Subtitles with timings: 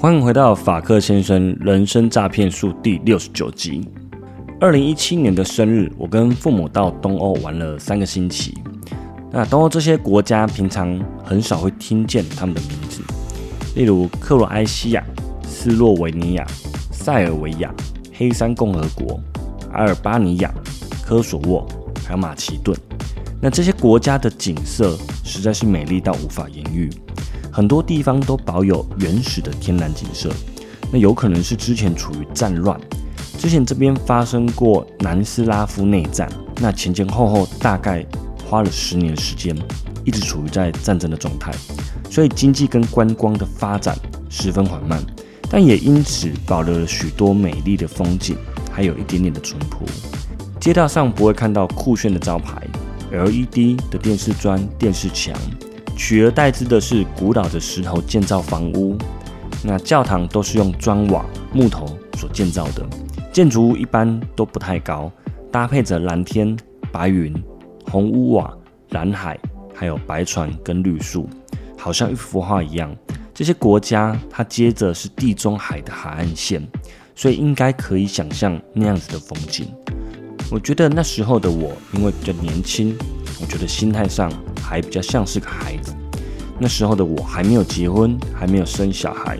[0.00, 3.84] 欢迎回到法克先生人生诈骗术第六十九集。
[4.60, 8.56] 二零一七年的生日，我跟父母到东欧玩了三个星期。
[9.32, 13.02] 那东欧这些国家平常很少会听见他们的名字，
[13.74, 15.04] 例如克罗埃西亚、
[15.42, 16.46] 斯洛维尼亚、
[16.92, 17.74] 塞尔维亚、
[18.14, 19.20] 黑山共和国、
[19.72, 20.54] 阿尔巴尼亚、
[21.04, 21.66] 科索沃，
[22.06, 22.72] 还有马其顿。
[23.42, 26.88] 那这些国家的景色实在是美丽到无法言喻。
[27.58, 30.30] 很多地方都保有原始的天然景色，
[30.92, 32.80] 那有可能是之前处于战乱，
[33.36, 36.30] 之前这边发生过南斯拉夫内战，
[36.60, 38.06] 那前前后后大概
[38.48, 39.58] 花了十年时间，
[40.04, 41.52] 一直处于在战争的状态，
[42.08, 43.98] 所以经济跟观光的发展
[44.30, 45.02] 十分缓慢，
[45.50, 48.36] 但也因此保留了许多美丽的风景，
[48.70, 49.84] 还有一点点的淳朴。
[50.60, 52.62] 街道上不会看到酷炫的招牌
[53.10, 55.34] ，LED 的电视砖、电视墙。
[55.98, 58.96] 取而代之的是古老的石头建造房屋，
[59.64, 62.86] 那教堂都是用砖瓦、木头所建造的，
[63.32, 65.10] 建筑物一般都不太高，
[65.50, 66.56] 搭配着蓝天、
[66.92, 67.34] 白云、
[67.90, 68.56] 红屋瓦、
[68.90, 69.36] 蓝海，
[69.74, 71.28] 还有白船跟绿树，
[71.76, 72.94] 好像一幅画一样。
[73.34, 76.64] 这些国家它接着是地中海的海岸线，
[77.16, 79.66] 所以应该可以想象那样子的风景。
[80.48, 82.96] 我觉得那时候的我，因为比较年轻。
[83.40, 84.32] 我觉得心态上
[84.68, 85.94] 还比较像是个孩子。
[86.58, 89.38] 那时候的我还没有结婚，还没有生小孩，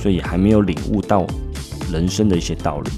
[0.00, 1.26] 所以还没有领悟到
[1.90, 2.90] 人生的一些道理。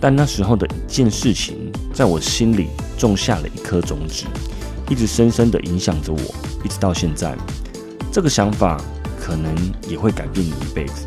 [0.00, 2.68] 但那时候的一件事情，在我心里
[2.98, 4.24] 种下了一颗种子，
[4.88, 6.18] 一直深深的影响着我，
[6.64, 7.36] 一直到现在。
[8.10, 8.80] 这个想法
[9.20, 9.54] 可能
[9.88, 11.06] 也会改变你一辈子。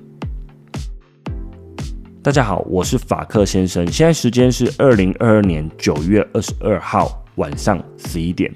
[2.23, 3.91] 大家好，我是法克先生。
[3.91, 8.53] 现在时间是二零二二年九月二十二号晚上十一点。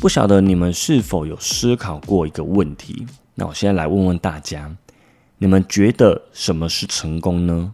[0.00, 3.06] 不晓得你们是否有思考过一个问题？
[3.36, 4.76] 那我现在来问问大家：
[5.38, 7.72] 你们觉得什么是成功呢？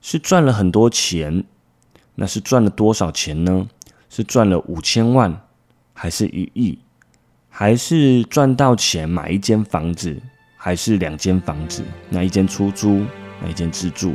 [0.00, 1.44] 是赚了很多钱？
[2.16, 3.68] 那是赚了多少钱呢？
[4.10, 5.46] 是赚了五千万，
[5.92, 6.80] 还是一亿？
[7.48, 10.20] 还是赚到钱买一间房子？
[10.64, 13.04] 还是两间房子，那一间出租，
[13.42, 14.14] 那一间自住，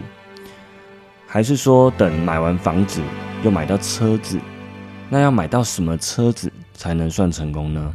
[1.28, 3.02] 还是说等买完房子
[3.44, 4.40] 又买到车子，
[5.10, 7.94] 那要买到什么车子才能算成功呢？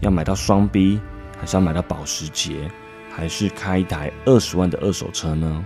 [0.00, 0.98] 要买到双 B，
[1.38, 2.68] 还是要买到保时捷，
[3.14, 5.64] 还是开一台二十万的二手车呢？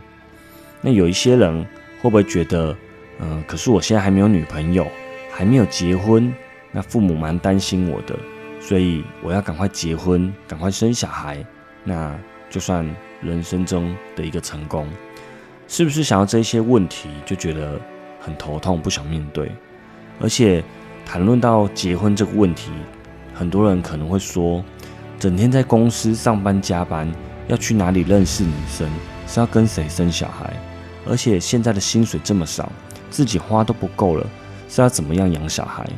[0.82, 1.64] 那有一些人
[2.02, 2.76] 会不会觉得，
[3.20, 4.86] 嗯，可是我现在还没有女朋友，
[5.32, 6.30] 还没有结婚，
[6.72, 8.14] 那父母蛮担心我的，
[8.60, 11.42] 所以我要赶快结婚，赶快生小孩。
[11.88, 12.14] 那
[12.50, 12.86] 就算
[13.22, 14.86] 人生中的一个成功，
[15.66, 17.80] 是不是想要这些问题就觉得
[18.20, 19.50] 很头痛，不想面对？
[20.20, 20.62] 而且
[21.06, 22.70] 谈论到结婚这个问题，
[23.32, 24.62] 很多人可能会说，
[25.18, 27.10] 整天在公司上班加班，
[27.46, 28.86] 要去哪里认识女生？
[29.26, 30.52] 是要跟谁生小孩？
[31.06, 32.70] 而且现在的薪水这么少，
[33.08, 34.26] 自己花都不够了，
[34.68, 35.88] 是要怎么样养小孩？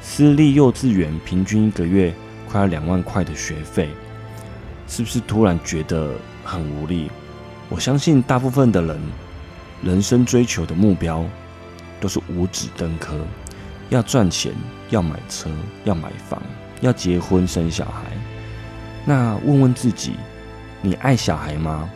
[0.00, 2.14] 私立幼稚园平均一个月
[2.48, 3.90] 快要两万块的学费。
[4.86, 6.12] 是不是突然觉得
[6.44, 7.10] 很无力？
[7.68, 9.00] 我相信大部分的人，
[9.82, 11.24] 人生追求的目标
[12.00, 13.18] 都是五指登科，
[13.88, 14.52] 要赚钱，
[14.90, 15.50] 要买车，
[15.84, 16.40] 要买房，
[16.80, 18.12] 要结婚生小孩。
[19.06, 20.14] 那问问自己，
[20.82, 21.88] 你爱小孩吗？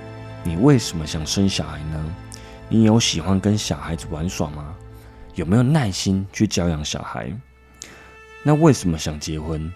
[0.42, 2.16] 你为什么想生小孩呢？
[2.68, 4.74] 你有喜欢跟小孩子玩耍吗？
[5.34, 7.30] 有没有耐心去教养小孩？
[8.42, 9.72] 那为什么想结婚？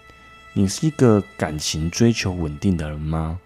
[0.55, 3.39] 你是一个感情追求稳定的人吗？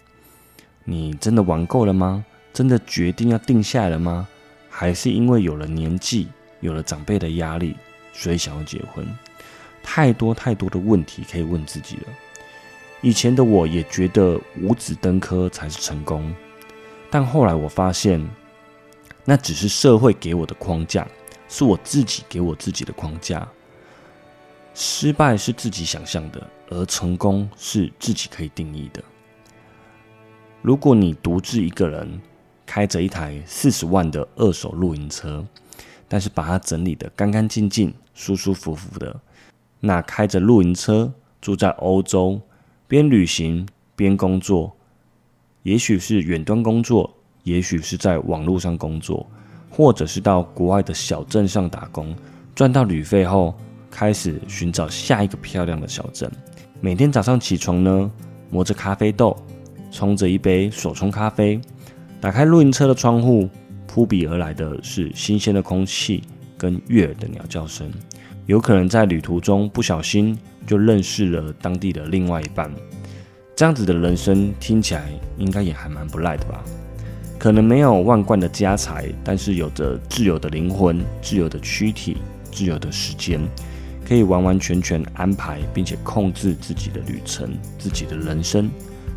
[0.84, 2.22] 你真的玩够了吗？
[2.52, 4.28] 真的决定要定下来了吗？
[4.68, 6.28] 还是因为有了年纪，
[6.60, 7.74] 有了长辈的压力，
[8.12, 9.06] 所以想要结婚？
[9.82, 12.02] 太多太多的问题可以问自己了。
[13.00, 16.30] 以前的我也觉得五子登科才是成功，
[17.10, 18.22] 但后来我发现，
[19.24, 21.08] 那只是社会给我的框架，
[21.48, 23.48] 是我自己给我自己的框架。
[24.80, 26.40] 失败是自己想象的。
[26.70, 29.02] 而成功是自己可以定义的。
[30.60, 32.20] 如果你独自一个人
[32.66, 35.42] 开着一台四十万的二手露营车，
[36.06, 39.18] 但是把它整理的干干净净、舒舒服服的，
[39.80, 41.10] 那开着露营车
[41.40, 42.38] 住在欧洲，
[42.86, 43.66] 边旅行
[43.96, 44.76] 边工作，
[45.62, 47.10] 也许是远端工作，
[47.44, 49.26] 也许是在网络上工作，
[49.70, 52.14] 或者是到国外的小镇上打工，
[52.54, 53.54] 赚到旅费后，
[53.90, 56.30] 开始寻找下一个漂亮的小镇。
[56.80, 58.10] 每天早上起床呢，
[58.50, 59.36] 磨着咖啡豆，
[59.90, 61.60] 冲着一杯手冲咖啡，
[62.20, 63.48] 打开露营车的窗户，
[63.86, 66.22] 扑鼻而来的是新鲜的空气
[66.56, 67.90] 跟悦耳的鸟叫声。
[68.46, 72.70] 有可能在旅途中不小心就认识了当地的另外一半。
[73.56, 76.62] 这样子的人生听起来应该也还蛮不赖的吧？
[77.38, 82.16] 可能没有万贯的家财，但是有着自由的灵魂、自由的躯体、
[82.50, 83.40] 自由的时间，
[84.08, 88.70] 可以完完全全安排并且控制自己的旅程、自己的人生，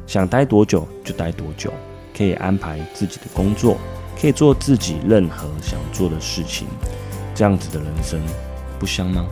[0.06, 1.72] 想待多久就待多久，
[2.16, 3.78] 可以安排自己的工作，
[4.20, 6.68] 可以做自己任何想做的事情。
[7.34, 8.20] 这样子的人生
[8.78, 9.26] 不香吗？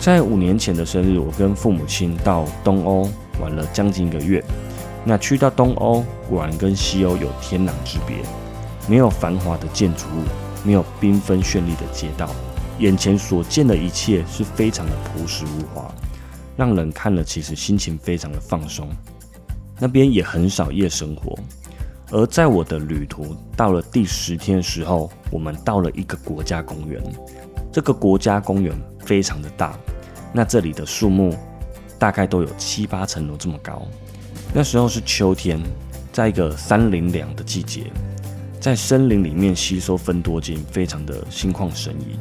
[0.00, 3.08] 在五年前的生日，我跟父母亲到东欧。
[3.40, 4.44] 玩了将近一个月，
[5.02, 8.18] 那去到东欧，果然跟西欧有天壤之别。
[8.86, 10.24] 没有繁华的建筑物，
[10.62, 12.28] 没有缤纷绚丽的街道，
[12.80, 15.94] 眼前所见的一切是非常的朴实无华，
[16.56, 18.88] 让人看了其实心情非常的放松。
[19.78, 21.38] 那边也很少夜生活。
[22.10, 27.00] 而在我的旅途到了第十天的时候，我们到了一个国家公园。
[27.70, 29.78] 这个国家公园非常的大，
[30.32, 31.36] 那这里的树木。
[31.98, 33.86] 大概都有七八层楼这么高。
[34.54, 35.60] 那时候是秋天，
[36.10, 37.92] 在一个三零两的季节，
[38.58, 42.18] 在森林里面吸收分多精，非常的心旷神怡。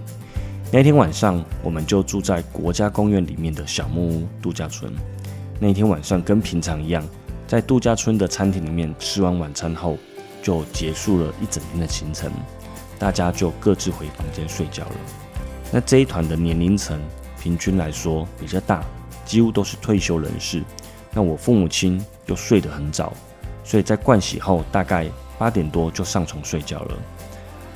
[0.72, 4.94] 那天晚上，我们就住在国家公园里面的小木屋度假村。
[5.60, 7.04] 那天晚上跟平常一样，
[7.48, 9.98] 在度假村的餐厅里面吃完晚餐后，
[10.44, 12.32] 就结束了一整天的行程，
[13.00, 14.96] 大家就各自回房间睡觉了。
[15.72, 17.02] 那这一团的年龄层
[17.42, 18.84] 平均来说比较大。
[19.26, 20.64] 几乎都是退休人士，
[21.14, 23.14] 那我父母亲又睡得很早，
[23.64, 25.08] 所以在盥洗后大概
[25.38, 26.98] 八点多就上床睡觉了。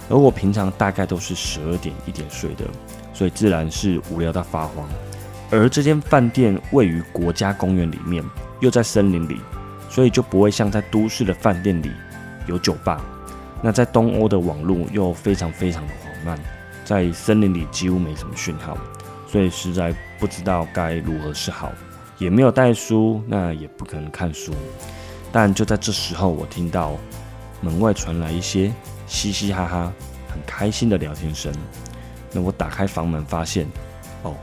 [0.10, 2.66] 而我平常大概都是十二点一点睡的，
[3.14, 4.88] 所以自然是无聊到发慌。
[5.50, 8.24] 而这间饭店位于国家公园里面，
[8.60, 9.40] 又在森林里，
[9.90, 11.92] 所以就不会像在都市的饭店里
[12.48, 13.02] 有酒吧。
[13.62, 16.40] 那在东欧的网络又非常非常的缓慢，
[16.84, 18.78] 在森林里几乎没什么讯号。
[19.28, 21.72] 所以实在不知道该如何是好，
[22.18, 24.54] 也没有带书，那也不可能看书。
[25.32, 26.94] 但就在这时候，我听到
[27.62, 28.72] 门外传来一些
[29.14, 29.94] 嘻嘻哈哈、
[30.28, 31.54] 很开心的聊天声。
[32.32, 33.68] 那我打开房门，发现，
[34.24, 34.36] 哦，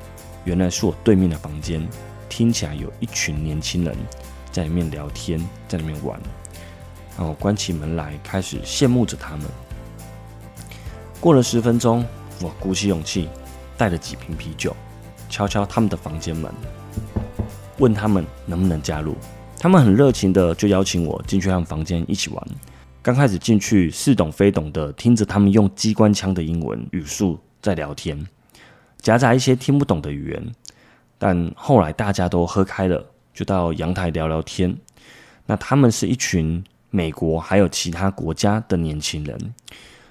[0.45, 1.85] 原来是我对面的房间，
[2.29, 3.97] 听起来有一群年轻人
[4.53, 6.19] 在里面聊天，在里面玩。
[7.19, 9.45] 然后关起门来，开始羡慕着他们。
[11.21, 12.07] 过了十分钟，
[12.41, 13.29] 我鼓起勇气。
[13.77, 14.77] 带了几瓶啤酒，
[15.31, 16.53] 敲敲他们的房间门，
[17.79, 19.17] 问他们能不能加入。
[19.59, 22.47] 他们很热情的就邀请我进去他们房间一起玩。
[23.03, 28.27] 刚开始进去似懂非懂的听着他们用机关枪的英文语速在聊天，
[28.99, 30.53] 夹杂一些听不懂的语言。
[31.17, 33.03] 但后来大家都喝开了，
[33.33, 34.77] 就到阳台聊聊天。
[35.47, 39.55] 那他们是一群美国还有其他国家的年轻人，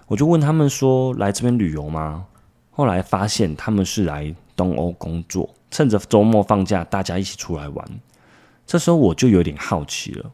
[0.08, 2.26] 我就问他们说：来这边旅游吗？
[2.72, 7.88] 后来发现他们是来东欧工作，趁着周末放假，大家一起出来玩。
[8.66, 10.32] 这时候我就有点好奇了，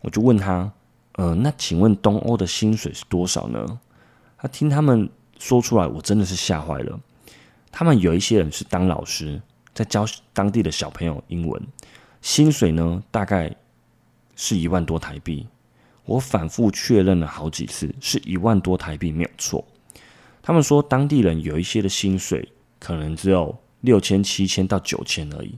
[0.00, 0.72] 我就问他
[1.12, 3.80] ：“呃，那请问东欧的薪水是多少呢？”
[4.38, 6.98] 他听他们说出来，我真的是吓坏了。
[7.70, 9.40] 他们有一些人是当老师，
[9.72, 11.62] 在教当地的小朋友英文，
[12.20, 13.54] 薪水呢大概
[14.36, 15.46] 是一万多台币。
[16.04, 19.64] 我反复确认了好几次，是一万多台币没有错。
[20.42, 25.56] 他们说，当地人有一些的薪水可能只有六千、七千到九千而已。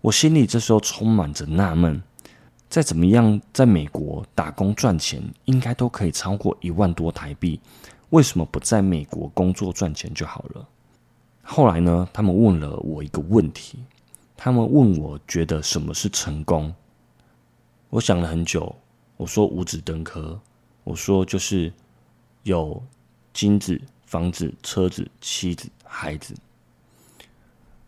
[0.00, 2.00] 我心里这时候充满着纳闷：
[2.72, 7.60] 再怎么样，在美国打工赚钱，应该都可以超过一万多台币，
[8.08, 10.66] 为什么不在美国工作赚钱就好了？
[11.42, 13.78] 后来呢，他们问了我一个问题，
[14.38, 16.74] 他们问我觉得什么是成功？
[17.90, 18.74] 我想了很久，
[19.18, 20.40] 我说五子登科，
[20.82, 21.70] 我说就是
[22.44, 22.82] 有
[23.34, 23.78] 金子。
[24.06, 26.34] 房子、车子、妻子、孩子。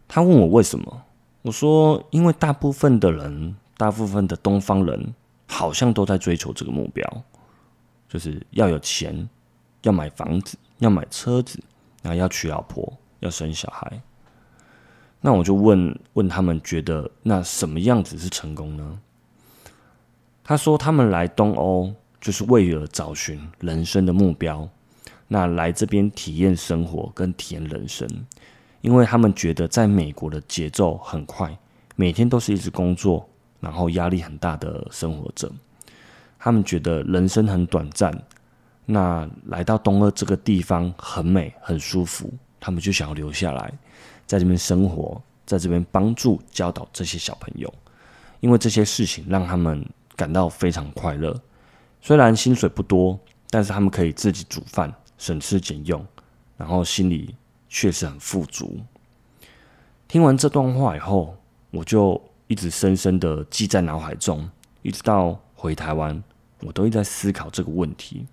[0.09, 1.03] 他问我为什么，
[1.43, 5.15] 我说因为大部分的人，大部分的东方人
[5.47, 7.23] 好像都在追求这个目标，
[8.09, 9.29] 就是要有钱，
[9.83, 11.59] 要买房子，要买车子，
[12.03, 14.01] 然后要娶老婆，要生小孩。
[15.21, 19.01] 那我就问问他们，觉得那什么样子是成功呢？
[20.43, 24.69] 他说他们来东欧就是为了找寻人生的目标。
[25.27, 28.07] 那来这边体验生活跟体验人生，
[28.83, 31.59] 因为他们觉得在美国的节奏很快，
[31.97, 33.27] 每天都是一直工作，
[33.65, 35.51] 然后压力很大的生活者。
[36.39, 38.15] 他们觉得人生很短暂，
[38.85, 42.31] 那来到东二这个地方很美很舒服，
[42.61, 43.73] 他们就想要留下来，
[44.27, 47.73] 在这边生活，在这边帮助教导这些小朋友，
[48.41, 49.83] 因为这些事情让他们
[50.15, 51.35] 感到非常快乐。
[52.03, 53.19] 虽然薪水不多，
[53.49, 56.07] 但是他们可以自己煮饭，省吃俭用，
[56.59, 57.35] 然后心里
[57.71, 58.79] 确实很富足。
[60.07, 61.35] 听完这段话以后，
[61.71, 62.21] 我就
[62.55, 64.49] 一直深深的记在脑海中，
[64.83, 66.23] 一直到回台湾，
[66.61, 68.25] 我都一在思考这个问题。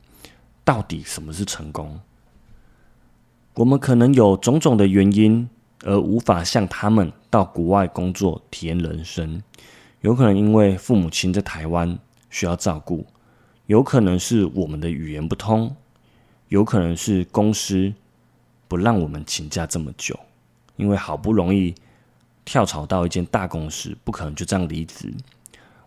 [0.64, 2.00] 到底什么是成功？
[3.56, 5.50] 我们可能有种种的原因，
[5.84, 9.42] 而无法像他们到国外工作体验人生。
[10.02, 11.98] 有可能因为父母亲在台湾
[12.30, 13.04] 需要照顾，
[13.66, 15.76] 有可能是我们的语言不通，
[16.50, 17.92] 有可能是公司
[18.68, 20.16] 不让我们请假这么久，
[20.76, 21.74] 因为好不容易
[22.44, 25.14] 跳槽到一间大公司，不可能就这样离职。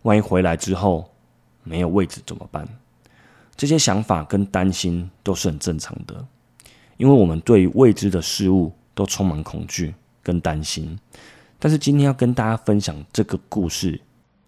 [0.03, 1.11] 万一回来之后
[1.63, 2.69] 没有位置怎么办？
[3.57, 6.27] 这些想法跟担心都是很正常的，
[6.97, 10.99] 因为我们对未知的事物都充满恐惧跟担心。
[11.59, 14.01] 但是今天要跟大家分享这个故事，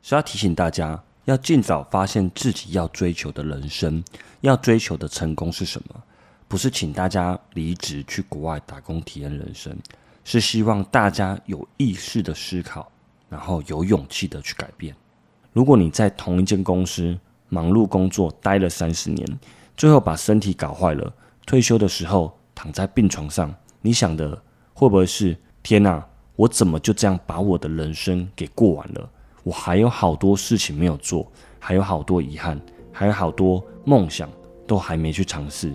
[0.02, 4.02] 是要提醒大家要尽早发现自己要追求的人生，
[4.40, 6.02] 要追求的成功是什么。
[6.48, 9.76] 不是请大家离职去国外打工体验人生，
[10.26, 12.90] 是希望大家有意识的思考，
[13.28, 14.92] 然后有勇气的去改变。
[15.52, 17.16] 如果你在同一间公司，
[17.48, 19.24] 忙碌工作待了三十年，
[19.76, 21.14] 最后把身体搞坏了。
[21.46, 24.36] 退休的时候躺在病床上，你想的
[24.74, 26.04] 会不会是：天哪，
[26.34, 29.08] 我怎么就这样把我的人生给过完了？
[29.44, 31.30] 我还有好多事情没有做，
[31.60, 34.28] 还有好多遗憾，还有好多梦想
[34.66, 35.72] 都还没去尝试。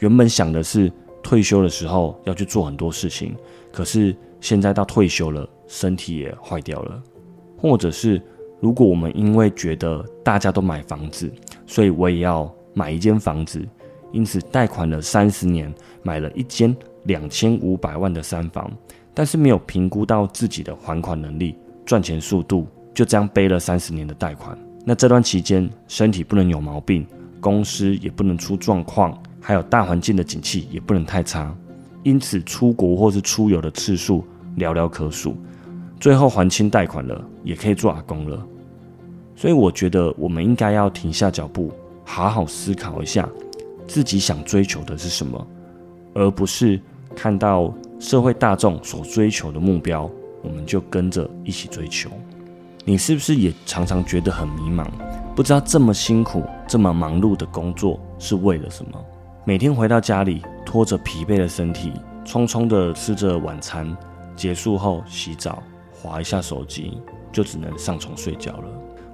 [0.00, 0.92] 原本想的是
[1.22, 3.36] 退休的时候要去做很多事情，
[3.78, 7.00] 可是现在到退休了，身体也坏掉了，
[7.56, 8.20] 或者是。
[8.60, 11.32] 如果我们因为觉得大家都买房子，
[11.64, 13.64] 所以我也要买一间房子，
[14.10, 18.68] 因此贷款了三十年，买了一间两千五百万的三房，
[19.14, 21.54] 但是没有评估到自己的还款能力、
[21.86, 24.58] 赚钱速度，就这样背了三十年的贷款。
[24.84, 27.06] 那这段期间，身体不能有毛病，
[27.40, 31.56] 公司也不能出状况，还有大环境的景气也不能太差，
[32.02, 34.24] 因此出国或是出游的次数
[34.56, 35.36] 寥寥可数。
[36.00, 38.40] 最后还清贷款了，也可以做阿公了，
[39.34, 41.72] 所以我觉得我们应该要停下脚步，
[42.04, 43.28] 好好思考一下
[43.88, 45.44] 自己想追求的是什么，
[46.14, 46.80] 而不是
[47.16, 50.08] 看到社会大众所追求的目标，
[50.40, 52.08] 我们就跟着一起追求。
[52.84, 54.86] 你是不是也常常觉得很迷茫，
[55.34, 59.04] 不知道这么辛苦、这么忙碌的工作是为了什么？
[59.48, 61.90] 每天回到家里，拖着疲惫的身体，
[62.22, 63.96] 匆匆的吃着晚餐，
[64.36, 65.62] 结束后洗澡。
[65.90, 66.98] 划一下手机，
[67.32, 68.64] 就只能上床睡觉了。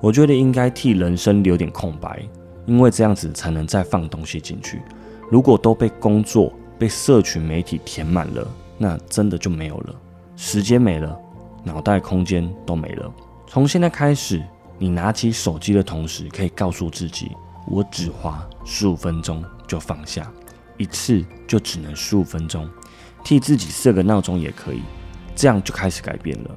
[0.00, 2.20] 我觉得应该替人生留点空白，
[2.66, 4.82] 因为这样子才能再放东西进去。
[5.30, 8.44] 如果都被工作、被社群媒体填满了，
[8.76, 9.94] 那真的就没有了。
[10.34, 11.16] 时间没了，
[11.62, 13.08] 脑袋空间都没了。
[13.46, 14.42] 从现在开始，
[14.80, 17.30] 你拿起手机的同时，可以告诉自己：
[17.68, 20.30] 我只花十五分钟就放下，
[20.76, 22.68] 一次就只能十五分钟。
[23.24, 24.82] 替自己设个闹钟也可以，
[25.34, 26.50] 这样就开始改变了。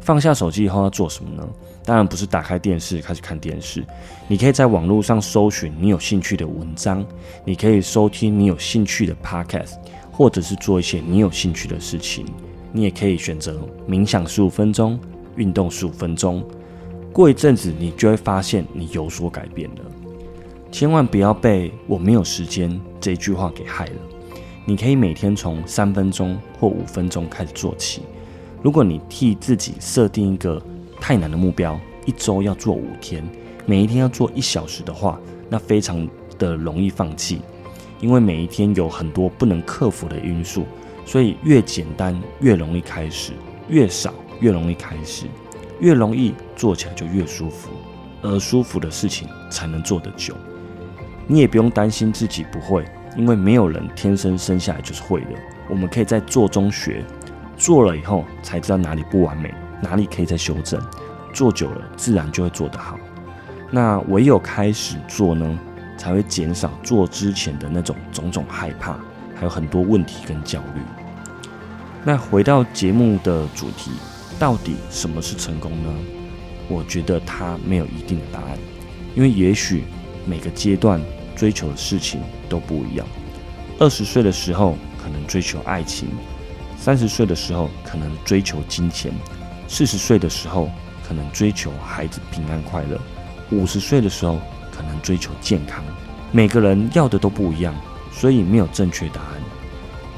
[0.00, 1.48] 放下手机以后要做什么呢？
[1.82, 3.84] 当然不是打开电视开始看电视，
[4.28, 7.04] 你可以在网络上搜寻你有兴趣的文章，
[7.44, 9.74] 你可以收听你有兴趣的 podcast，
[10.12, 12.26] 或者是做一些你有兴趣的事情。
[12.72, 14.98] 你也可以选择冥想十五分钟，
[15.36, 16.46] 运动十五分钟。
[17.12, 19.84] 过一阵子，你就会发现你有所改变了。
[20.74, 23.92] 千万不要被“我没有时间”这句话给害了。
[24.64, 28.02] 你可以每天从三分钟或五分钟开始做起。
[28.60, 30.60] 如果你替自己设定一个
[31.00, 33.24] 太难的目标，一周要做五天，
[33.66, 35.16] 每一天要做一小时的话，
[35.48, 36.08] 那非常
[36.40, 37.40] 的容易放弃，
[38.00, 40.64] 因为每一天有很多不能克服的因素，
[41.06, 43.30] 所以越简单越容易开始，
[43.68, 45.26] 越少越容易开始，
[45.78, 47.68] 越容易做起来就越舒服，
[48.22, 50.34] 而舒服的事情才能做得久。
[51.26, 52.84] 你也不用担心自己不会，
[53.16, 55.30] 因为没有人天生生下来就是会的，
[55.68, 57.04] 我们可以在做中学。
[57.56, 60.80] 做了以后才知道哪里不完美，哪里可以再修正。
[61.32, 62.98] 做久了，自然就会做得好。
[63.70, 65.58] 那唯有开始做呢，
[65.96, 68.98] 才会减少做之前的那种种种害怕，
[69.34, 70.80] 还有很多问题跟焦虑。
[72.04, 73.92] 那回到节目的主题，
[74.38, 75.94] 到底什么是成功呢？
[76.68, 78.58] 我觉得它没有一定的答案，
[79.14, 79.84] 因为也许
[80.26, 81.00] 每个阶段
[81.36, 83.06] 追求的事情都不一样。
[83.78, 86.08] 二十岁的时候，可能追求爱情。
[86.76, 89.12] 三十岁的时候可能追求金钱，
[89.66, 90.70] 四十岁的时候
[91.06, 93.00] 可能追求孩子平安快乐，
[93.50, 94.38] 五十岁的时候
[94.70, 95.82] 可能追求健康，
[96.30, 97.74] 每个人要的都不一样，
[98.12, 99.40] 所以没有正确答案。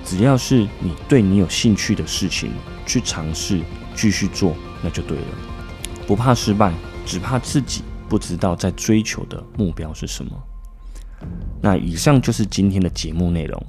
[0.04, 2.50] 只要是你对你有兴趣的事情
[2.84, 3.60] 去尝试，
[3.94, 5.24] 继续做，那就对了。
[6.06, 6.72] 不怕失败，
[7.04, 10.32] 只怕自己不知道在追求的目标是什么。
[11.60, 13.60] 那以上就是今天的节目内容，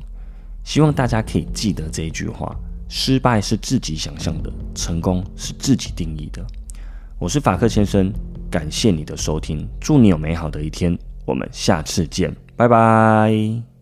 [0.63, 2.55] 希望大家可以记得这一句话：
[2.89, 6.45] 失败是自己想象的，成功是自己定义的。
[7.19, 8.11] 我是法克先生，
[8.51, 13.76] 感谢你的收听，祝你有美好的一天，我们下次见，拜拜。